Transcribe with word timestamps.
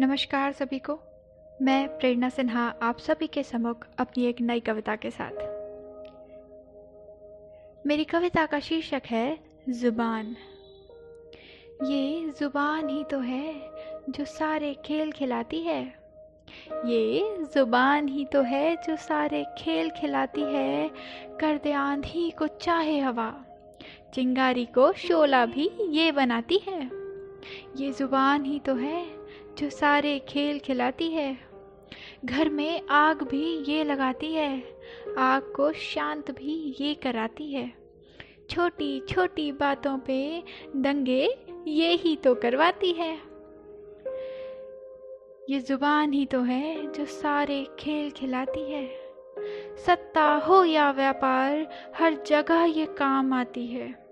नमस्कार 0.00 0.52
सभी 0.52 0.78
को। 0.78 1.00
मैं 1.62 1.98
प्रेरणा 1.98 2.28
सिन्हा, 2.28 2.74
आप 2.82 2.98
सभी 2.98 3.26
के 3.26 3.42
सम्मुख 3.42 3.86
अपनी 3.98 4.24
एक 4.24 4.40
नई 4.40 4.60
कविता 4.60 4.96
के 4.96 5.10
साथ। 5.10 5.30
मेरी 7.86 8.04
कविता 8.04 8.46
का 8.46 8.60
शीर्षक 8.60 9.02
है, 9.06 9.38
ज़ुबान। 9.68 10.36
ये 11.84 12.30
ज़ुबान 12.40 12.88
ही 12.88 13.04
तो 13.04 13.18
है 13.18 13.54
जो 14.10 14.24
सारे 14.24 14.76
खेल 14.84 15.12
खिलाती 15.12 15.60
है। 15.60 15.98
ये 16.86 17.36
ज़ुबान 17.44 18.08
ही 18.08 18.24
तो 18.24 18.42
है 18.42 18.76
जो 18.76 18.96
सारे 18.96 19.44
खेल 19.58 19.90
खिलाती 19.90 20.42
है। 20.42 20.90
कर 21.40 21.58
दे 21.58 21.72
आंधी 21.72 22.30
को 22.30 22.46
चाहे 22.46 22.98
हवा, 22.98 23.44
चिंगारी 24.14 24.64
को 24.64 24.92
शोला 24.92 25.46
भी 25.46 25.70
ये 25.88 26.12
बनाती 26.12 26.58
है। 26.68 26.90
ये 27.76 27.92
ज़ुबान 27.92 28.44
ही 28.44 28.58
तो 28.58 28.74
है 28.74 29.18
जो 29.58 29.70
सारे 29.70 30.18
खेल 30.18 30.58
खिलाती 30.58 31.10
है। 31.10 31.38
घर 32.24 32.48
में 32.48 32.82
आग 32.90 33.22
भी 33.22 33.72
ये 33.72 33.84
लगाती 33.84 34.34
है। 34.34 34.80
आग 35.18 35.42
को 35.56 35.72
शांत 35.72 36.30
भी 36.30 36.76
ये 36.80 36.94
कराती 36.94 37.52
है। 37.52 37.72
छोटी 38.50 39.00
छोटी 39.00 39.52
बातों 39.52 39.98
पे 39.98 40.42
दंगे 40.76 41.38
ये 41.66 41.92
ही 41.92 42.16
तो 42.16 42.34
करवाती 42.34 42.92
है। 42.92 43.14
ये 45.50 45.58
ज़ुबान 45.58 46.12
ही 46.12 46.26
तो 46.26 46.40
है 46.40 46.92
जो 46.92 47.04
सारे 47.04 47.66
खेल 47.78 48.10
खिलाती 48.10 48.72
है। 48.72 48.86
सत्ता 49.86 50.34
हो 50.34 50.64
या 50.64 50.90
व्यापार, 50.90 51.68
हर 51.96 52.14
जगह 52.26 52.64
ये 52.64 52.86
काम 52.86 53.32
आती 53.32 53.66
है। 53.66 54.07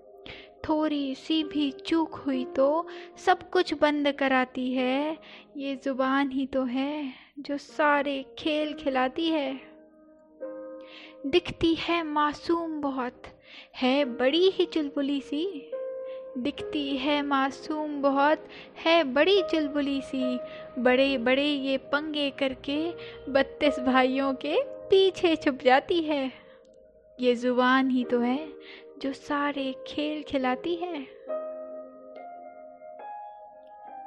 थोड़ी 0.69 1.15
सी 1.15 1.43
भी 1.43 1.71
चूक 1.71 2.15
हुई 2.15 2.45
तो 2.45 2.87
सब 3.25 3.49
कुछ 3.49 3.73
बंद 3.73 4.11
कराती 4.11 4.71
है। 4.73 5.17
ये 5.57 5.75
ज़ुबान 5.75 6.31
ही 6.31 6.45
तो 6.45 6.63
है 6.63 7.13
जो 7.39 7.57
सारे 7.57 8.25
खेल 8.39 8.73
खिलाती 8.73 9.29
है। 9.29 9.61
दिखती 11.25 11.75
है 11.75 12.03
मासूम 12.03 12.81
बहुत। 12.81 13.21
है 13.75 14.05
बड़ी 14.05 14.49
ही 14.49 14.65
चुलबुली 14.65 15.21
सी। 15.21 15.71
दिखती 16.37 16.97
है 16.97 17.21
मासूम 17.21 18.01
बहुत। 18.01 18.47
है 18.85 19.03
बड़ी 19.03 19.41
चुलबुली 19.41 20.01
सी। 20.01 20.39
बड़े 20.79 21.17
बड़े 21.17 21.45
ये 21.45 21.77
पंगे 21.77 22.29
करके 22.29 22.91
बत्तीस 23.31 23.79
भाइयों 23.79 24.33
के 24.33 24.55
पीछे 24.89 25.35
छुप 25.35 25.59
जाती 25.63 26.01
है। 26.01 26.31
ये 27.19 27.35
ज़ुबान 27.35 27.89
ही 27.89 28.03
तो 28.03 28.19
है। 28.19 28.49
जो 29.01 29.13
सारे 29.13 29.75
खेल 29.87 30.23
खिलाती 30.23 30.75
है। 30.75 31.03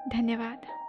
धन्यवाद। 0.08 0.80